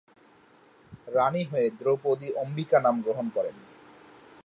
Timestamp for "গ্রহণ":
3.01-3.25